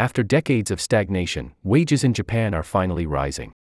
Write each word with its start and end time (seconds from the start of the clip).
After 0.00 0.22
decades 0.22 0.70
of 0.70 0.80
stagnation, 0.80 1.52
wages 1.62 2.04
in 2.04 2.14
Japan 2.14 2.54
are 2.54 2.62
finally 2.62 3.04
rising. 3.04 3.52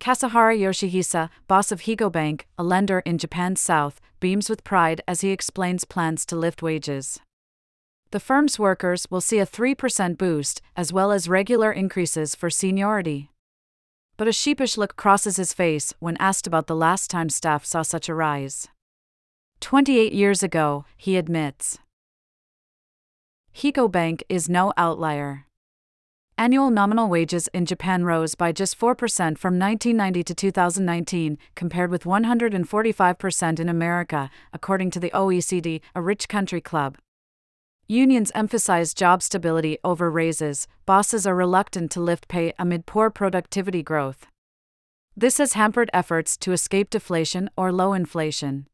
Kasahara 0.00 0.58
Yoshihisa, 0.58 1.30
boss 1.46 1.70
of 1.70 1.82
Higo 1.82 2.10
Bank, 2.10 2.48
a 2.58 2.64
lender 2.64 2.98
in 3.06 3.18
Japan's 3.18 3.60
south, 3.60 4.00
beams 4.18 4.50
with 4.50 4.64
pride 4.64 5.00
as 5.06 5.20
he 5.20 5.30
explains 5.30 5.84
plans 5.84 6.26
to 6.26 6.34
lift 6.34 6.60
wages. 6.60 7.20
The 8.10 8.18
firm's 8.18 8.58
workers 8.58 9.06
will 9.12 9.20
see 9.20 9.38
a 9.38 9.46
3% 9.46 10.18
boost, 10.18 10.60
as 10.74 10.92
well 10.92 11.12
as 11.12 11.28
regular 11.28 11.70
increases 11.70 12.34
for 12.34 12.50
seniority. 12.50 13.30
But 14.16 14.26
a 14.26 14.32
sheepish 14.32 14.76
look 14.76 14.96
crosses 14.96 15.36
his 15.36 15.52
face 15.52 15.94
when 16.00 16.16
asked 16.16 16.48
about 16.48 16.66
the 16.66 16.74
last 16.74 17.12
time 17.12 17.28
staff 17.28 17.64
saw 17.64 17.82
such 17.82 18.08
a 18.08 18.14
rise. 18.14 18.66
28 19.60 20.12
years 20.12 20.42
ago, 20.42 20.84
he 20.96 21.16
admits. 21.16 21.78
Higo 23.58 23.90
Bank 23.90 24.22
is 24.28 24.48
no 24.48 24.72
outlier. 24.76 25.44
Annual 26.38 26.70
nominal 26.70 27.08
wages 27.08 27.48
in 27.48 27.66
Japan 27.66 28.04
rose 28.04 28.36
by 28.36 28.52
just 28.52 28.78
4% 28.78 29.36
from 29.36 29.58
1990 29.58 30.22
to 30.22 30.32
2019, 30.32 31.38
compared 31.56 31.90
with 31.90 32.04
145% 32.04 33.58
in 33.58 33.68
America, 33.68 34.30
according 34.52 34.92
to 34.92 35.00
the 35.00 35.10
OECD, 35.10 35.80
a 35.92 36.00
rich 36.00 36.28
country 36.28 36.60
club. 36.60 36.98
Unions 37.88 38.30
emphasize 38.32 38.94
job 38.94 39.24
stability 39.24 39.76
over 39.82 40.08
raises, 40.08 40.68
bosses 40.86 41.26
are 41.26 41.34
reluctant 41.34 41.90
to 41.90 42.00
lift 42.00 42.28
pay 42.28 42.52
amid 42.60 42.86
poor 42.86 43.10
productivity 43.10 43.82
growth. 43.82 44.28
This 45.16 45.38
has 45.38 45.54
hampered 45.54 45.90
efforts 45.92 46.36
to 46.36 46.52
escape 46.52 46.90
deflation 46.90 47.50
or 47.56 47.72
low 47.72 47.92
inflation. 47.92 48.68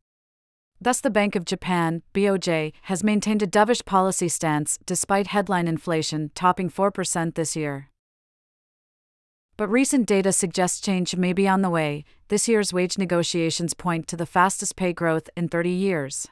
Thus, 0.80 1.00
the 1.00 1.10
Bank 1.10 1.34
of 1.34 1.44
Japan, 1.44 2.02
BOJ, 2.12 2.72
has 2.82 3.02
maintained 3.02 3.42
a 3.42 3.46
dovish 3.46 3.84
policy 3.84 4.28
stance 4.28 4.78
despite 4.84 5.28
headline 5.28 5.68
inflation 5.68 6.30
topping 6.34 6.68
4% 6.68 7.34
this 7.34 7.56
year. 7.56 7.90
But 9.56 9.68
recent 9.68 10.06
data 10.06 10.32
suggests 10.32 10.80
change 10.80 11.14
may 11.14 11.32
be 11.32 11.46
on 11.46 11.62
the 11.62 11.70
way. 11.70 12.04
This 12.28 12.48
year's 12.48 12.72
wage 12.72 12.98
negotiations 12.98 13.72
point 13.72 14.08
to 14.08 14.16
the 14.16 14.26
fastest 14.26 14.74
pay 14.74 14.92
growth 14.92 15.30
in 15.36 15.48
30 15.48 15.70
years. 15.70 16.26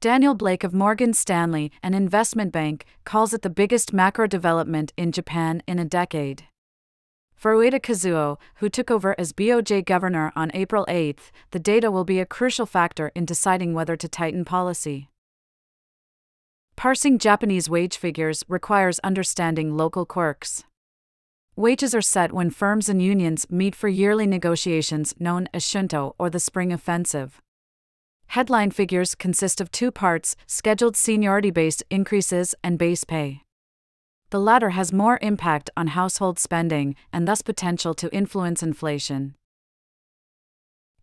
Daniel 0.00 0.34
Blake 0.34 0.64
of 0.64 0.72
Morgan 0.72 1.12
Stanley, 1.12 1.70
an 1.82 1.94
investment 1.94 2.50
bank, 2.50 2.86
calls 3.04 3.32
it 3.34 3.42
the 3.42 3.50
biggest 3.50 3.92
macro 3.92 4.26
development 4.26 4.92
in 4.96 5.12
Japan 5.12 5.62
in 5.68 5.78
a 5.78 5.84
decade. 5.84 6.44
For 7.42 7.56
Ueda 7.56 7.80
Kazuo, 7.80 8.38
who 8.58 8.68
took 8.68 8.88
over 8.88 9.16
as 9.18 9.32
BOJ 9.32 9.84
governor 9.84 10.32
on 10.36 10.52
April 10.54 10.86
8, 10.86 11.18
the 11.50 11.58
data 11.58 11.90
will 11.90 12.04
be 12.04 12.20
a 12.20 12.24
crucial 12.24 12.66
factor 12.66 13.10
in 13.16 13.24
deciding 13.24 13.74
whether 13.74 13.96
to 13.96 14.06
tighten 14.06 14.44
policy. 14.44 15.08
Parsing 16.76 17.18
Japanese 17.18 17.68
wage 17.68 17.96
figures 17.96 18.44
requires 18.46 19.00
understanding 19.00 19.76
local 19.76 20.06
quirks. 20.06 20.62
Wages 21.56 21.96
are 21.96 22.00
set 22.00 22.32
when 22.32 22.48
firms 22.48 22.88
and 22.88 23.02
unions 23.02 23.50
meet 23.50 23.74
for 23.74 23.88
yearly 23.88 24.28
negotiations 24.28 25.12
known 25.18 25.48
as 25.52 25.64
shunto 25.64 26.14
or 26.20 26.30
the 26.30 26.38
spring 26.38 26.72
offensive. 26.72 27.42
Headline 28.28 28.70
figures 28.70 29.16
consist 29.16 29.60
of 29.60 29.72
two 29.72 29.90
parts 29.90 30.36
scheduled 30.46 30.96
seniority 30.96 31.50
based 31.50 31.82
increases 31.90 32.54
and 32.62 32.78
base 32.78 33.02
pay. 33.02 33.42
The 34.32 34.40
latter 34.40 34.70
has 34.70 34.94
more 34.94 35.18
impact 35.20 35.68
on 35.76 35.88
household 35.88 36.38
spending 36.38 36.96
and 37.12 37.28
thus 37.28 37.42
potential 37.42 37.92
to 37.92 38.10
influence 38.14 38.62
inflation. 38.62 39.34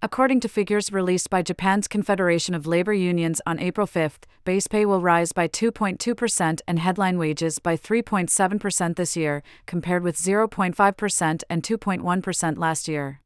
According 0.01 0.39
to 0.39 0.49
figures 0.49 0.91
released 0.91 1.29
by 1.29 1.43
Japan's 1.43 1.87
Confederation 1.87 2.55
of 2.55 2.65
Labor 2.65 2.91
Unions 2.91 3.39
on 3.45 3.59
April 3.59 3.85
5, 3.85 4.17
base 4.45 4.65
pay 4.65 4.83
will 4.83 4.99
rise 4.99 5.31
by 5.31 5.47
2.2% 5.47 6.61
and 6.67 6.79
headline 6.79 7.19
wages 7.19 7.59
by 7.59 7.77
3.7% 7.77 8.95
this 8.95 9.15
year, 9.15 9.43
compared 9.67 10.01
with 10.01 10.17
0.5% 10.17 11.43
and 11.51 11.61
2.1% 11.61 12.57
last 12.57 12.87
year. 12.87 13.21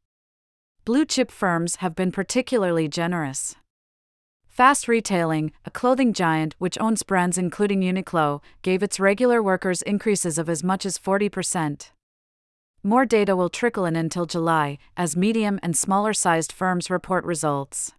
Blue 0.84 1.06
chip 1.06 1.30
firms 1.30 1.76
have 1.76 1.94
been 1.94 2.12
particularly 2.12 2.88
generous. 2.88 3.56
Fast 4.54 4.86
Retailing, 4.86 5.50
a 5.64 5.70
clothing 5.72 6.12
giant 6.12 6.54
which 6.58 6.78
owns 6.80 7.02
brands 7.02 7.36
including 7.36 7.80
Uniqlo, 7.80 8.40
gave 8.62 8.84
its 8.84 9.00
regular 9.00 9.42
workers 9.42 9.82
increases 9.82 10.38
of 10.38 10.48
as 10.48 10.62
much 10.62 10.86
as 10.86 10.96
40%. 10.96 11.90
More 12.84 13.04
data 13.04 13.34
will 13.34 13.48
trickle 13.48 13.84
in 13.84 13.96
until 13.96 14.26
July, 14.26 14.78
as 14.96 15.16
medium 15.16 15.58
and 15.60 15.76
smaller 15.76 16.12
sized 16.12 16.52
firms 16.52 16.88
report 16.88 17.24
results. 17.24 17.94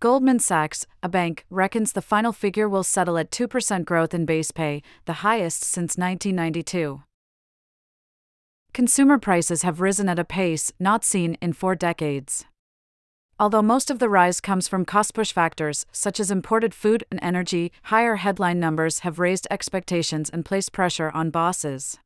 Goldman 0.00 0.38
Sachs, 0.38 0.86
a 1.02 1.08
bank, 1.10 1.44
reckons 1.50 1.92
the 1.92 2.00
final 2.00 2.32
figure 2.32 2.66
will 2.66 2.82
settle 2.82 3.18
at 3.18 3.30
2% 3.30 3.84
growth 3.84 4.14
in 4.14 4.24
base 4.24 4.50
pay, 4.50 4.82
the 5.04 5.20
highest 5.20 5.64
since 5.64 5.98
1992. 5.98 7.02
Consumer 8.72 9.18
prices 9.18 9.60
have 9.64 9.82
risen 9.82 10.08
at 10.08 10.18
a 10.18 10.24
pace 10.24 10.72
not 10.80 11.04
seen 11.04 11.36
in 11.42 11.52
four 11.52 11.74
decades. 11.74 12.46
Although 13.40 13.62
most 13.62 13.88
of 13.88 14.00
the 14.00 14.08
rise 14.08 14.40
comes 14.40 14.66
from 14.66 14.84
cost 14.84 15.14
push 15.14 15.32
factors, 15.32 15.86
such 15.92 16.18
as 16.18 16.32
imported 16.32 16.74
food 16.74 17.04
and 17.08 17.20
energy, 17.22 17.70
higher 17.84 18.16
headline 18.16 18.58
numbers 18.58 19.00
have 19.00 19.20
raised 19.20 19.46
expectations 19.48 20.28
and 20.28 20.44
placed 20.44 20.72
pressure 20.72 21.12
on 21.14 21.30
bosses. 21.30 21.98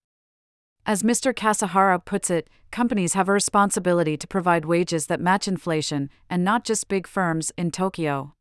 As 0.85 1.03
Mr. 1.03 1.33
Kasahara 1.33 2.05
puts 2.05 2.29
it, 2.29 2.51
companies 2.71 3.15
have 3.15 3.31
a 3.31 3.33
responsibility 3.33 4.19
to 4.19 4.27
provide 4.27 4.67
wages 4.67 5.07
that 5.07 5.21
match 5.21 5.49
inflation, 5.49 6.11
and 6.29 6.45
not 6.45 6.65
just 6.65 6.89
big 6.89 7.07
firms 7.07 7.51
in 7.57 7.71
Tokyo. 7.71 8.35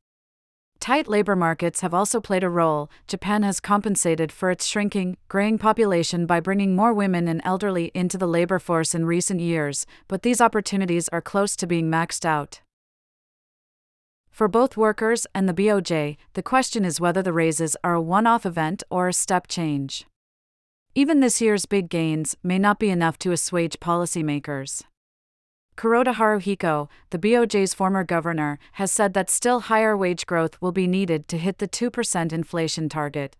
Tight 0.82 1.08
labor 1.08 1.36
markets 1.36 1.82
have 1.82 1.94
also 1.94 2.20
played 2.20 2.44
a 2.44 2.50
role. 2.50 2.90
Japan 3.08 3.44
has 3.44 3.60
compensated 3.62 4.34
for 4.34 4.52
its 4.52 4.66
shrinking, 4.66 5.16
graying 5.30 5.60
population 5.60 6.26
by 6.26 6.42
bringing 6.42 6.76
more 6.76 6.92
women 6.92 7.30
and 7.30 7.40
elderly 7.46 7.92
into 7.94 8.18
the 8.18 8.28
labor 8.28 8.60
force 8.60 8.94
in 8.94 9.06
recent 9.06 9.40
years, 9.40 9.86
but 10.10 10.24
these 10.24 10.42
opportunities 10.42 11.08
are 11.10 11.22
close 11.22 11.56
to 11.56 11.68
being 11.68 11.90
maxed 11.90 12.26
out. 12.26 12.62
For 14.32 14.48
both 14.48 14.78
workers 14.78 15.28
and 15.36 15.48
the 15.48 15.54
BOJ, 15.54 16.18
the 16.34 16.42
question 16.42 16.86
is 16.86 17.02
whether 17.02 17.22
the 17.22 17.34
raises 17.34 17.76
are 17.84 17.94
a 17.94 18.02
one 18.02 18.26
off 18.26 18.46
event 18.46 18.82
or 18.90 19.10
a 19.10 19.14
step 19.14 19.48
change. 19.48 20.08
Even 20.96 21.20
this 21.20 21.42
year's 21.42 21.66
big 21.66 21.90
gains 21.90 22.36
may 22.42 22.58
not 22.58 22.80
be 22.80 22.90
enough 22.90 23.20
to 23.20 23.32
assuage 23.32 23.80
policymakers. 23.80 24.84
Kuroda 25.78 26.16
Haruhiko, 26.16 26.90
the 27.12 27.18
BOJ's 27.18 27.74
former 27.74 28.04
governor, 28.04 28.60
has 28.74 28.92
said 28.92 29.14
that 29.14 29.30
still 29.30 29.62
higher 29.62 29.96
wage 29.96 30.26
growth 30.26 30.62
will 30.62 30.72
be 30.72 30.88
needed 30.88 31.28
to 31.28 31.38
hit 31.38 31.60
the 31.60 31.68
2% 31.68 32.34
inflation 32.34 32.90
target. 32.90 33.38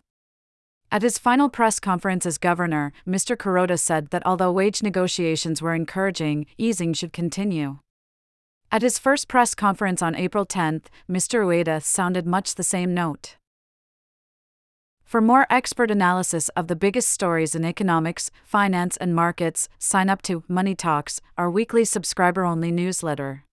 At 0.92 1.04
his 1.04 1.18
final 1.18 1.50
press 1.50 1.80
conference 1.80 2.26
as 2.26 2.38
governor, 2.38 2.92
Mr. 3.08 3.38
Kuroda 3.38 3.80
said 3.80 4.10
that 4.10 4.26
although 4.26 4.52
wage 4.52 4.84
negotiations 4.84 5.62
were 5.62 5.74
encouraging, 5.74 6.46
easing 6.58 6.94
should 6.94 7.14
continue. 7.14 7.80
At 8.74 8.84
his 8.84 8.98
first 8.98 9.28
press 9.28 9.54
conference 9.54 10.02
on 10.02 10.16
April 10.16 10.46
10, 10.46 10.84
Mr. 11.10 11.44
Ueda 11.46 11.84
sounded 11.84 12.26
much 12.26 12.56
the 12.56 12.64
same 12.64 12.94
note. 12.94 13.36
For 15.04 15.20
more 15.20 15.46
expert 15.50 15.92
analysis 15.92 16.48
of 16.56 16.68
the 16.68 16.78
biggest 16.78 17.10
stories 17.10 17.54
in 17.54 17.66
economics, 17.66 18.32
finance, 18.46 18.96
and 18.96 19.14
markets, 19.14 19.68
sign 19.78 20.10
up 20.10 20.22
to 20.22 20.46
Money 20.48 20.74
Talks, 20.74 21.20
our 21.38 21.52
weekly 21.52 21.84
subscriber 21.84 22.46
only 22.46 22.72
newsletter. 22.72 23.44